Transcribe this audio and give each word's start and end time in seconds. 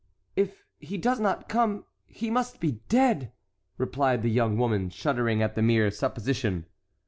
"If 0.35 0.65
he 0.79 0.97
does 0.97 1.19
not 1.19 1.47
come, 1.47 1.85
he 2.07 2.31
must 2.31 2.59
be 2.59 2.81
dead!" 2.89 3.31
replied 3.77 4.23
the 4.23 4.31
young 4.31 4.57
woman, 4.57 4.89
shuddering 4.89 5.43
at 5.43 5.53
the 5.53 5.61
mere 5.61 5.91
supposition. 5.91 6.65